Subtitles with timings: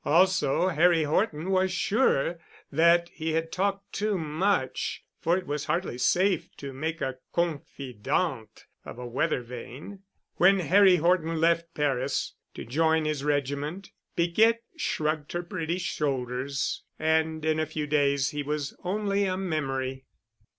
[0.03, 2.39] Also, Harry Horton was sure
[2.71, 8.65] that he had talked too much, for it was hardly safe to make a confidante
[8.83, 9.99] of a weathervane.
[10.37, 17.45] When Harry Horton left Paris to join his regiment, Piquette shrugged her pretty shoulders and
[17.45, 20.05] in a few days he was only a memory.